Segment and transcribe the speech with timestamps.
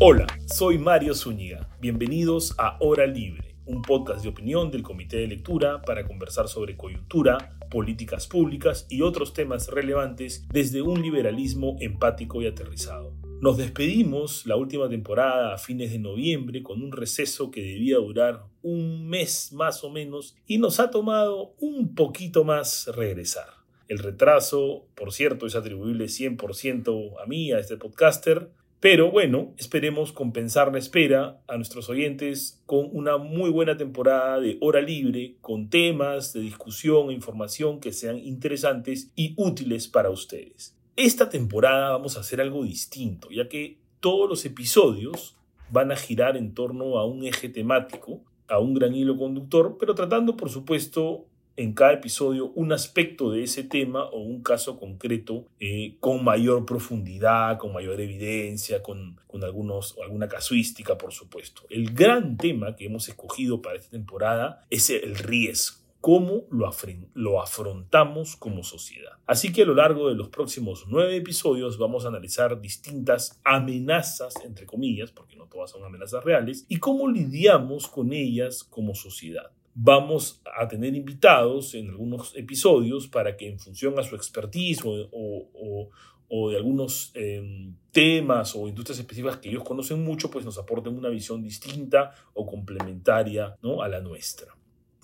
[0.00, 1.68] Hola, soy Mario Zúñiga.
[1.80, 6.76] Bienvenidos a Hora Libre, un podcast de opinión del Comité de Lectura para conversar sobre
[6.76, 13.12] coyuntura, políticas públicas y otros temas relevantes desde un liberalismo empático y aterrizado.
[13.40, 18.44] Nos despedimos la última temporada a fines de noviembre con un receso que debía durar
[18.62, 23.48] un mes más o menos y nos ha tomado un poquito más regresar.
[23.88, 28.50] El retraso, por cierto, es atribuible 100% a mí, a este podcaster,
[28.80, 34.56] pero bueno, esperemos compensar la espera a nuestros oyentes con una muy buena temporada de
[34.60, 40.76] hora libre, con temas de discusión e información que sean interesantes y útiles para ustedes.
[40.94, 45.36] Esta temporada vamos a hacer algo distinto, ya que todos los episodios
[45.70, 49.94] van a girar en torno a un eje temático, a un gran hilo conductor, pero
[49.94, 51.26] tratando, por supuesto,
[51.58, 56.64] en cada episodio un aspecto de ese tema o un caso concreto eh, con mayor
[56.64, 61.62] profundidad, con mayor evidencia, con, con algunos, alguna casuística, por supuesto.
[61.68, 66.70] El gran tema que hemos escogido para esta temporada es el riesgo cómo lo,
[67.14, 69.14] lo, afrontamos como sociedad.
[69.26, 74.36] Así que a lo largo de los próximos nueve episodios vamos a analizar distintas amenazas,
[74.44, 79.50] entre comillas, porque no todas son amenazas reales, y cómo lidiamos con ellas como sociedad
[79.80, 86.50] vamos a tener invitados en algunos episodios para que en función a su expertise o,
[86.50, 91.08] de algunos em, temas o industrias específicas que ellos conocen mucho, pues nos aporten una
[91.08, 93.80] visión distinta o complementaria ¿no?
[93.80, 94.57] a la nuestra.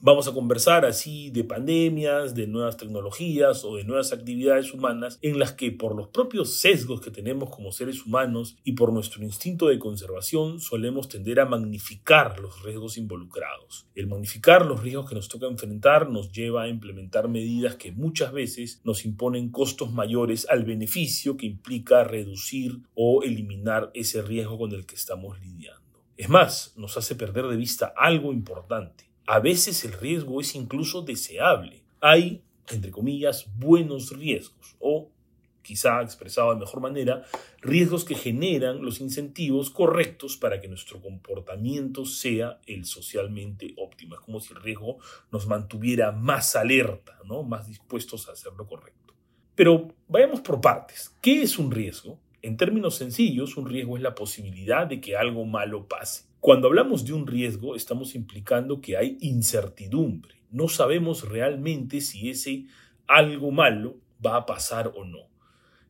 [0.07, 5.39] Vamos a conversar así de pandemias, de nuevas tecnologías o de nuevas actividades humanas en
[5.39, 9.69] las que por los propios sesgos que tenemos como seres humanos y por nuestro instinto
[9.69, 13.87] de conservación solemos tender a magnificar los riesgos involucrados.
[13.95, 18.31] El magnificar los riesgos que nos toca enfrentar nos lleva a implementar medidas que muchas
[18.31, 24.73] veces nos imponen costos mayores al beneficio que implica reducir o eliminar ese riesgo con
[24.73, 25.81] el que estamos lidiando.
[26.19, 31.03] Es más, nos hace perder de vista algo importante a veces el riesgo es incluso
[31.03, 31.83] deseable.
[32.01, 35.11] Hay, entre comillas, buenos riesgos o,
[35.63, 37.25] quizá expresado de mejor manera,
[37.63, 44.15] riesgos que generan los incentivos correctos para que nuestro comportamiento sea el socialmente óptimo.
[44.15, 44.99] Es como si el riesgo
[45.33, 47.43] nos mantuviera más alerta, ¿no?
[47.43, 49.15] más dispuestos a hacer lo correcto.
[49.55, 51.15] Pero vayamos por partes.
[51.23, 52.19] ¿Qué es un riesgo?
[52.43, 56.25] En términos sencillos, un riesgo es la posibilidad de que algo malo pase.
[56.45, 60.35] Cuando hablamos de un riesgo, estamos implicando que hay incertidumbre.
[60.51, 62.67] No sabemos realmente si ese
[63.07, 65.31] algo malo va a pasar o no.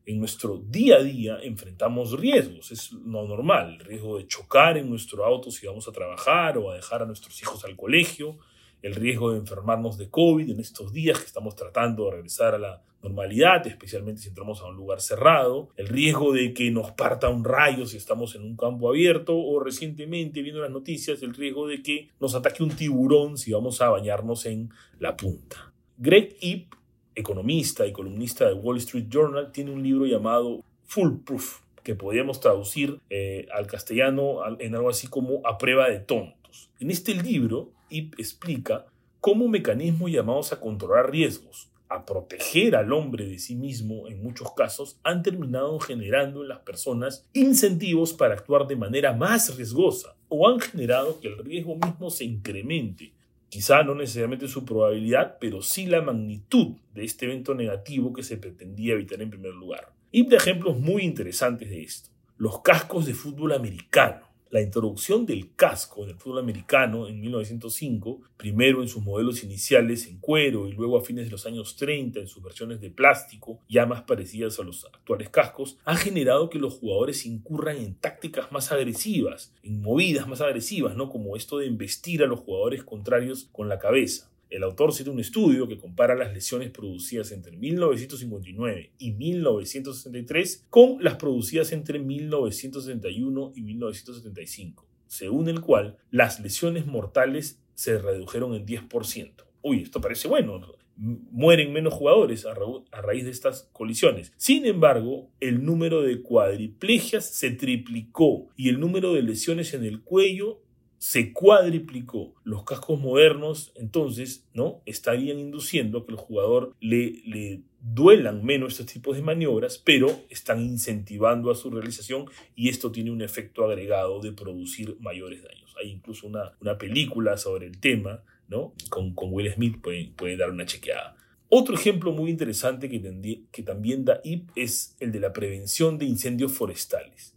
[0.05, 4.89] En nuestro día a día enfrentamos riesgos, es lo normal, el riesgo de chocar en
[4.89, 8.37] nuestro auto si vamos a trabajar o a dejar a nuestros hijos al colegio,
[8.85, 12.59] el riesgo de enfermarnos de COVID en estos días que estamos tratando de regresar a
[12.59, 17.29] la normalidad, especialmente si entramos a un lugar cerrado, el riesgo de que nos parta
[17.29, 21.67] un rayo si estamos en un campo abierto o recientemente viendo las noticias el riesgo
[21.67, 24.69] de que nos ataque un tiburón si vamos a bañarnos en
[24.99, 25.73] la punta.
[25.97, 26.75] Greg Ip,
[27.15, 32.99] economista y columnista de Wall Street Journal, tiene un libro llamado Foolproof, que podríamos traducir
[33.09, 36.69] eh, al castellano en algo así como a prueba de tontos.
[36.79, 38.85] En este libro, Ip explica
[39.21, 44.53] cómo mecanismos llamados a controlar riesgos, a proteger al hombre de sí mismo en muchos
[44.53, 50.49] casos, han terminado generando en las personas incentivos para actuar de manera más riesgosa o
[50.49, 53.13] han generado que el riesgo mismo se incremente.
[53.49, 58.37] Quizá no necesariamente su probabilidad, pero sí la magnitud de este evento negativo que se
[58.37, 59.93] pretendía evitar en primer lugar.
[60.11, 62.09] Y de ejemplos muy interesantes de esto.
[62.37, 64.24] Los cascos de fútbol americano
[64.55, 70.07] la introducción del casco en el fútbol americano en 1905, primero en sus modelos iniciales
[70.07, 73.59] en cuero y luego a fines de los años 30 en sus versiones de plástico,
[73.67, 78.49] ya más parecidas a los actuales cascos, ha generado que los jugadores incurran en tácticas
[78.53, 81.09] más agresivas, en movidas más agresivas, ¿no?
[81.09, 84.31] como esto de embestir a los jugadores contrarios con la cabeza.
[84.49, 91.03] El autor cita un estudio que compara las lesiones producidas entre 1959 y 1963 con
[91.03, 98.65] las producidas entre 1971 y 1975, según el cual las lesiones mortales se redujeron en
[98.65, 99.33] 10%.
[99.61, 100.61] Uy, esto parece bueno.
[100.97, 102.53] Mueren menos jugadores a,
[103.01, 104.31] raíz de estas colisiones.
[104.37, 110.01] Sin embargo, el número de cuadriplegias se triplicó y el número de lesiones en el
[110.01, 110.61] cuello
[111.05, 112.33] se cuadriplicó.
[112.43, 114.81] Los cascos modernos, entonces, ¿no?
[114.87, 120.07] Estarían induciendo a que el jugador le, le duelan menos estos tipos de maniobras, pero
[120.31, 122.25] están incentivando a su realización
[122.55, 125.75] y esto tiene un efecto agregado de producir mayores daños.
[125.79, 128.73] Hay incluso una, una película sobre el tema, ¿no?
[128.89, 131.15] Con, con Will Smith, puede, puede dar una chequeada.
[131.49, 136.05] Otro ejemplo muy interesante que, que también da IP es el de la prevención de
[136.05, 137.34] incendios forestales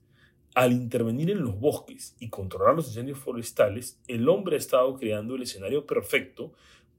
[0.59, 5.37] al intervenir en los bosques y controlar los incendios forestales, el hombre ha estado creando
[5.37, 6.53] el escenario perfecto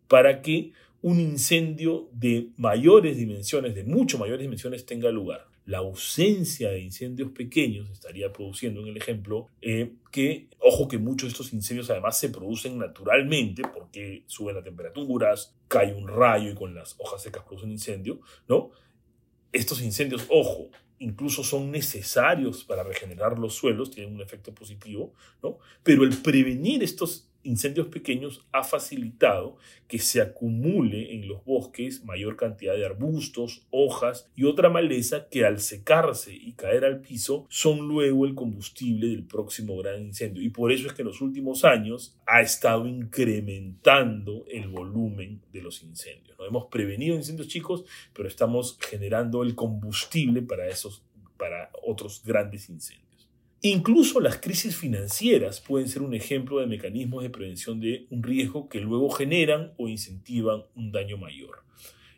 [0.07, 0.71] para que
[1.01, 5.45] un incendio de mayores dimensiones, de mucho mayores dimensiones, tenga lugar.
[5.65, 11.27] La ausencia de incendios pequeños estaría produciendo, en el ejemplo, eh, que, ojo que muchos
[11.27, 16.55] de estos incendios además se producen naturalmente porque suben las temperaturas, cae un rayo y
[16.55, 18.71] con las hojas secas produce un incendio, ¿no?
[19.51, 25.57] Estos incendios, ojo, incluso son necesarios para regenerar los suelos, tienen un efecto positivo, ¿no?
[25.83, 29.57] Pero el prevenir estos incendios pequeños ha facilitado
[29.87, 35.45] que se acumule en los bosques mayor cantidad de arbustos, hojas y otra maleza que
[35.45, 40.43] al secarse y caer al piso son luego el combustible del próximo gran incendio.
[40.43, 45.61] Y por eso es que en los últimos años ha estado incrementando el volumen de
[45.61, 46.37] los incendios.
[46.37, 46.45] ¿no?
[46.45, 51.03] Hemos prevenido incendios chicos, pero estamos generando el combustible para, esos,
[51.37, 53.08] para otros grandes incendios.
[53.61, 58.69] Incluso las crisis financieras pueden ser un ejemplo de mecanismos de prevención de un riesgo
[58.69, 61.63] que luego generan o incentivan un daño mayor.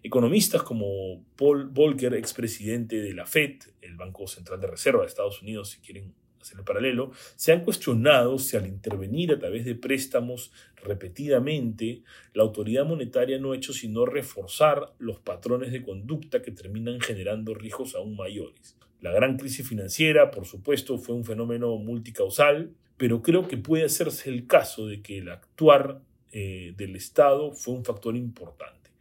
[0.04, 5.42] Economistas como Paul Volcker, expresidente de la Fed, el Banco Central de Reserva de Estados
[5.42, 9.76] Unidos, si quieren hacer el paralelo, se han cuestionado si al intervenir a través de
[9.76, 10.52] préstamos
[10.84, 12.04] repetidamente,
[12.34, 17.54] la autoridad monetaria no ha hecho sino reforzar los patrones de conducta que terminan generando
[17.54, 18.78] riesgos aún mayores.
[19.02, 24.30] La gran crisis financiera, por supuesto, fue un fenómeno multicausal, pero creo que puede hacerse
[24.30, 26.02] el caso de que el actuar
[26.32, 28.92] eh, del Estado fue un factor importante,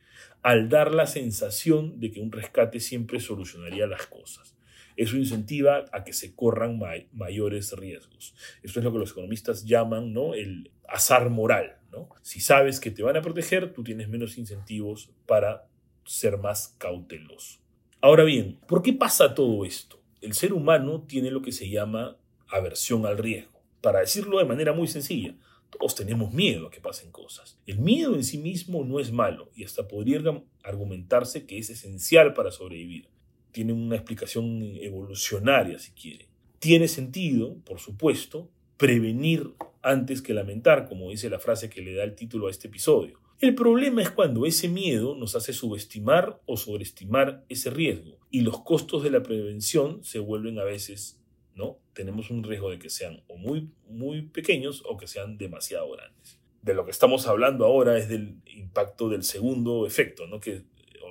[0.42, 4.56] al dar la sensación de que un rescate siempre solucionaría las cosas.
[5.00, 6.78] Eso incentiva a que se corran
[7.14, 8.34] mayores riesgos.
[8.62, 10.34] Esto es lo que los economistas llaman ¿no?
[10.34, 11.78] el azar moral.
[12.20, 15.66] Si sabes que te van a proteger, tú tienes menos incentivos para
[16.04, 17.60] ser más cauteloso.
[18.02, 20.02] Ahora bien, ¿por qué pasa todo esto?
[20.20, 23.58] El ser humano tiene lo que se llama aversión al riesgo.
[23.80, 25.34] Para decirlo de manera muy sencilla,
[25.70, 27.58] todos tenemos miedo a que pasen cosas.
[27.64, 30.20] El miedo en sí mismo no es malo y hasta podría
[30.62, 33.08] argumentarse que es esencial para sobrevivir.
[33.52, 36.28] Tiene una explicación evolucionaria, si quiere.
[36.58, 39.50] Tiene sentido, por supuesto, prevenir
[39.82, 43.20] antes que lamentar, como dice la frase que le da el título a este episodio.
[43.40, 48.62] El problema es cuando ese miedo nos hace subestimar o sobreestimar ese riesgo y los
[48.62, 51.18] costos de la prevención se vuelven a veces,
[51.54, 51.78] ¿no?
[51.94, 56.38] Tenemos un riesgo de que sean o muy, muy pequeños o que sean demasiado grandes.
[56.60, 60.38] De lo que estamos hablando ahora es del impacto del segundo efecto, ¿no?
[60.38, 60.62] Que,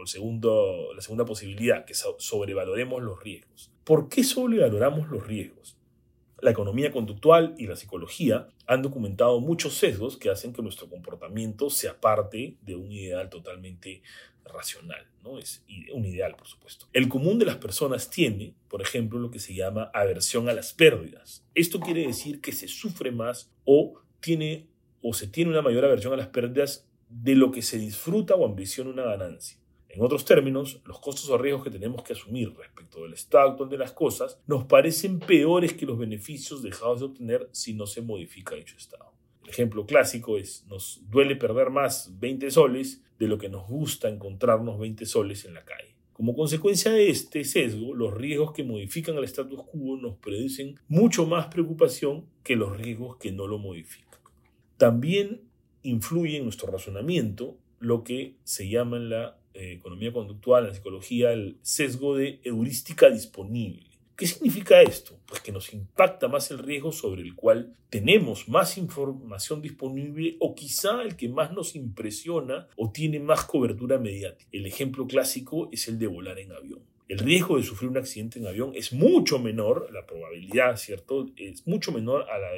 [0.01, 3.71] el segundo, la segunda posibilidad, que sobrevaloremos los riesgos.
[3.83, 5.77] ¿Por qué sobrevaloramos los riesgos?
[6.41, 11.69] La economía conductual y la psicología han documentado muchos sesgos que hacen que nuestro comportamiento
[11.69, 14.01] se aparte de un ideal totalmente
[14.45, 15.37] racional, ¿no?
[15.37, 15.63] Es
[15.93, 16.87] un ideal, por supuesto.
[16.93, 20.73] El común de las personas tiene, por ejemplo, lo que se llama aversión a las
[20.73, 21.43] pérdidas.
[21.55, 24.67] Esto quiere decir que se sufre más o tiene
[25.01, 28.45] o se tiene una mayor aversión a las pérdidas de lo que se disfruta o
[28.45, 29.57] ambiciona una ganancia.
[29.89, 33.69] En otros términos, los costos o riesgos que tenemos que asumir respecto del estado actual
[33.69, 38.03] de las cosas nos parecen peores que los beneficios dejados de obtener si no se
[38.03, 39.11] modifica dicho estado.
[39.43, 44.09] El ejemplo clásico es, nos duele perder más 20 soles de lo que nos gusta
[44.09, 45.95] encontrarnos 20 soles en la calle.
[46.13, 51.25] Como consecuencia de este sesgo, los riesgos que modifican el status quo nos producen mucho
[51.25, 54.19] más preocupación que los riesgos que no lo modifican.
[54.77, 55.41] También
[55.81, 60.75] influye en nuestro razonamiento lo que se llama en la eh, economía conductual, en la
[60.75, 63.89] psicología, el sesgo de heurística disponible.
[64.19, 65.17] ¿Qué significa esto?
[65.25, 70.55] Pues que nos impacta más el riesgo sobre el cual tenemos más información disponible o
[70.55, 74.49] quizá el que más nos impresiona o tiene más cobertura mediática.
[74.51, 76.81] El ejemplo clásico es el de volar en avión.
[77.09, 81.25] El riesgo de sufrir un accidente en avión es mucho menor, la probabilidad, ¿cierto?
[81.37, 82.51] Es mucho menor a la,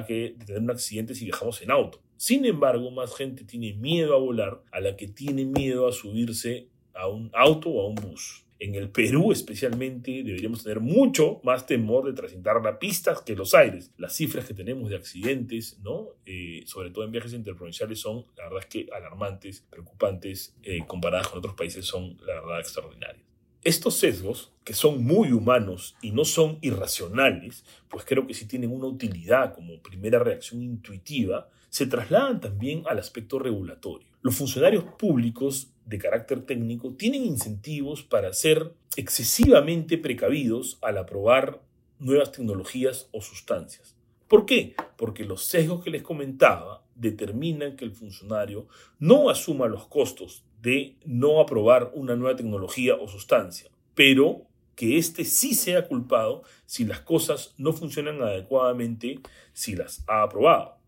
[0.00, 2.00] de, que de tener un accidente si viajamos en auto.
[2.16, 6.68] Sin embargo, más gente tiene miedo a volar a la que tiene miedo a subirse
[6.94, 8.46] a un auto o a un bus.
[8.58, 13.52] En el Perú especialmente deberíamos tener mucho más temor de transitar la pista que los
[13.52, 13.92] aires.
[13.98, 16.08] Las cifras que tenemos de accidentes, ¿no?
[16.24, 21.28] Eh, sobre todo en viajes interprovinciales, son, la verdad es que alarmantes, preocupantes, eh, comparadas
[21.28, 23.29] con otros países, son, la verdad, extraordinarias.
[23.62, 28.72] Estos sesgos, que son muy humanos y no son irracionales, pues creo que sí tienen
[28.72, 34.08] una utilidad como primera reacción intuitiva, se trasladan también al aspecto regulatorio.
[34.22, 41.60] Los funcionarios públicos de carácter técnico tienen incentivos para ser excesivamente precavidos al aprobar
[41.98, 43.94] nuevas tecnologías o sustancias.
[44.26, 44.74] ¿Por qué?
[44.96, 50.96] Porque los sesgos que les comentaba determinan que el funcionario no asuma los costos de
[51.04, 57.00] no aprobar una nueva tecnología o sustancia, pero que éste sí sea culpado si las
[57.00, 59.20] cosas no funcionan adecuadamente
[59.52, 60.79] si las ha aprobado.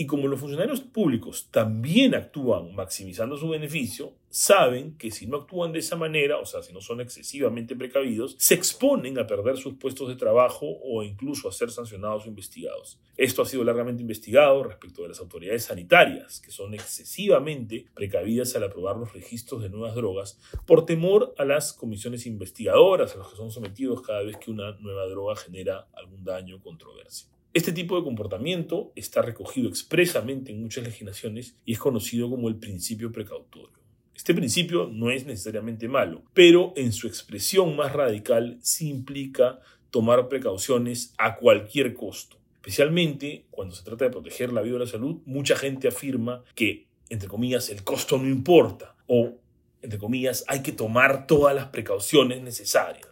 [0.00, 5.72] Y como los funcionarios públicos también actúan maximizando su beneficio, saben que si no actúan
[5.72, 9.74] de esa manera, o sea, si no son excesivamente precavidos, se exponen a perder sus
[9.74, 13.00] puestos de trabajo o incluso a ser sancionados o investigados.
[13.16, 18.62] Esto ha sido largamente investigado respecto de las autoridades sanitarias, que son excesivamente precavidas al
[18.62, 23.36] aprobar los registros de nuevas drogas por temor a las comisiones investigadoras a las que
[23.36, 27.28] son sometidos cada vez que una nueva droga genera algún daño o controversia.
[27.54, 32.56] Este tipo de comportamiento está recogido expresamente en muchas legislaciones y es conocido como el
[32.56, 33.78] principio precautorio.
[34.14, 40.28] Este principio no es necesariamente malo, pero en su expresión más radical sí implica tomar
[40.28, 42.36] precauciones a cualquier costo.
[42.56, 46.86] Especialmente cuando se trata de proteger la vida o la salud, mucha gente afirma que,
[47.08, 49.38] entre comillas, el costo no importa o,
[49.80, 53.07] entre comillas, hay que tomar todas las precauciones necesarias.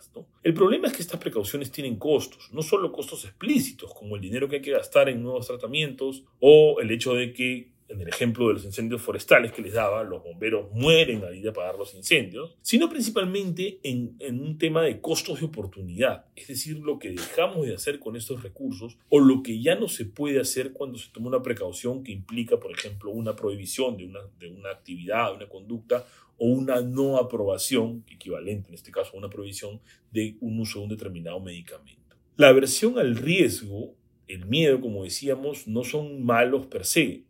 [0.47, 4.49] El problema es que estas precauciones tienen costos, no solo costos explícitos, como el dinero
[4.49, 8.47] que hay que gastar en nuevos tratamientos o el hecho de que en el ejemplo
[8.47, 11.95] de los incendios forestales que les daba, los bomberos mueren a ir de apagar los
[11.95, 17.11] incendios, sino principalmente en, en, un tema de costos de oportunidad, es decir, lo que
[17.11, 20.97] dejamos de hacer con estos recursos o lo que ya no se puede hacer cuando
[20.97, 25.35] se toma una precaución que implica, por ejemplo, una prohibición de una, de una actividad,
[25.35, 26.07] una conducta
[26.39, 29.81] o una no aprobación, equivalente en este caso a una prohibición
[30.13, 32.17] de un uso de un determinado medicamento.
[32.37, 33.95] La aversión al riesgo,
[34.29, 37.23] el miedo, como decíamos, no son malos per se.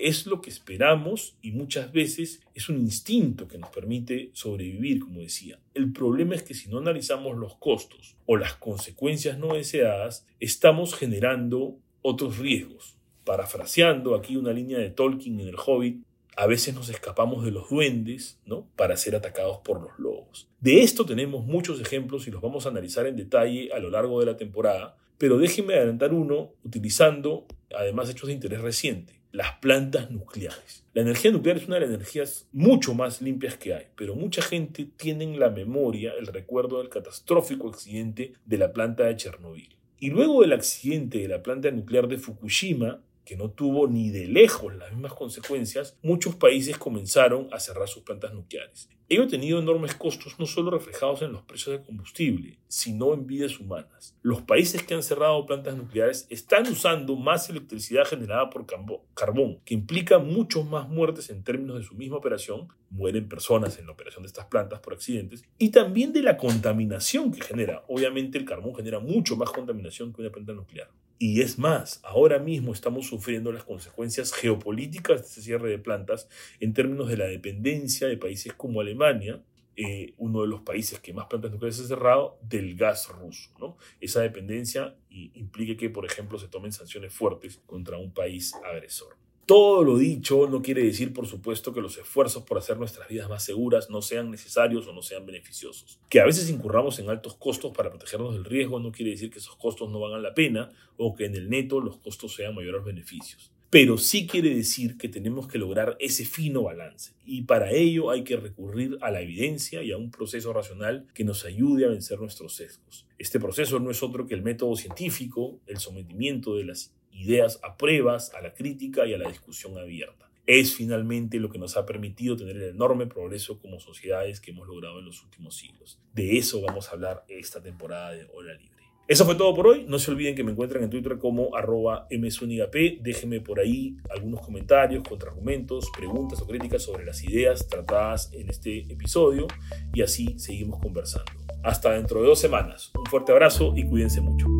[0.00, 5.20] Es lo que esperamos y muchas veces es un instinto que nos permite sobrevivir, como
[5.20, 5.60] decía.
[5.74, 10.94] El problema es que si no analizamos los costos o las consecuencias no deseadas, estamos
[10.94, 12.96] generando otros riesgos.
[13.24, 16.02] Parafraseando aquí una línea de Tolkien en El Hobbit,
[16.40, 18.66] a veces nos escapamos de los duendes, ¿no?
[18.74, 20.48] Para ser atacados por los lobos.
[20.58, 24.18] De esto tenemos muchos ejemplos y los vamos a analizar en detalle a lo largo
[24.20, 30.10] de la temporada, pero déjenme adelantar uno utilizando además hechos de interés reciente, las plantas
[30.10, 30.86] nucleares.
[30.94, 34.40] La energía nuclear es una de las energías mucho más limpias que hay, pero mucha
[34.40, 39.76] gente tiene en la memoria el recuerdo del catastrófico accidente de la planta de Chernobyl.
[39.98, 44.26] Y luego del accidente de la planta nuclear de Fukushima, que no tuvo ni de
[44.26, 48.88] lejos las mismas consecuencias, muchos países comenzaron a cerrar sus plantas nucleares.
[49.08, 53.28] Ello ha tenido enormes costos no solo reflejados en los precios de combustible, sino en
[53.28, 54.16] vidas humanas.
[54.22, 58.66] Los países que han cerrado plantas nucleares están usando más electricidad generada por
[59.14, 63.86] carbón, que implica muchas más muertes en términos de su misma operación, mueren personas en
[63.86, 67.84] la operación de estas plantas por accidentes, y también de la contaminación que genera.
[67.86, 70.90] Obviamente el carbón genera mucho más contaminación que una planta nuclear.
[71.22, 76.30] Y es más, ahora mismo estamos sufriendo las consecuencias geopolíticas de ese cierre de plantas
[76.60, 79.44] en términos de la dependencia de países como Alemania,
[79.76, 83.50] eh, uno de los países que más plantas nucleares ha cerrado, del gas ruso.
[83.58, 83.76] ¿no?
[84.00, 89.14] Esa dependencia implica que, por ejemplo, se tomen sanciones fuertes contra un país agresor.
[89.50, 93.28] Todo lo dicho no quiere decir, por supuesto, que los esfuerzos por hacer nuestras vidas
[93.28, 95.98] más seguras no sean necesarios o no sean beneficiosos.
[96.08, 99.40] Que a veces incurramos en altos costos para protegernos del riesgo no quiere decir que
[99.40, 102.76] esos costos no valgan la pena o que en el neto los costos sean mayores
[102.76, 103.50] los beneficios.
[103.70, 108.22] Pero sí quiere decir que tenemos que lograr ese fino balance y para ello hay
[108.22, 112.20] que recurrir a la evidencia y a un proceso racional que nos ayude a vencer
[112.20, 113.04] nuestros sesgos.
[113.18, 117.76] Este proceso no es otro que el método científico, el sometimiento de las ideas a
[117.76, 120.30] pruebas, a la crítica y a la discusión abierta.
[120.46, 124.66] Es finalmente lo que nos ha permitido tener el enorme progreso como sociedades que hemos
[124.66, 126.00] logrado en los últimos siglos.
[126.12, 128.80] De eso vamos a hablar esta temporada de Hora Libre.
[129.10, 129.86] Eso fue todo por hoy.
[129.88, 132.72] No se olviden que me encuentran en Twitter como arroba msunigap.
[133.00, 138.78] Déjenme por ahí algunos comentarios, contraargumentos, preguntas o críticas sobre las ideas tratadas en este
[138.92, 139.48] episodio
[139.92, 141.32] y así seguimos conversando.
[141.64, 142.92] Hasta dentro de dos semanas.
[142.96, 144.59] Un fuerte abrazo y cuídense mucho.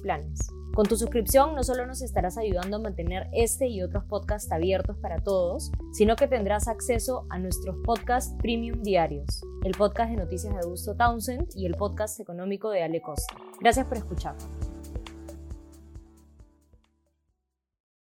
[0.02, 0.40] planes.
[0.74, 4.96] Con tu suscripción no solo nos estarás ayudando a mantener este y otros podcasts abiertos
[4.98, 10.54] para todos, sino que tendrás acceso a nuestros podcasts premium diarios, el podcast de noticias
[10.54, 13.36] de Augusto Townsend y el podcast económico de Ale Costa.
[13.60, 14.36] Gracias por escuchar.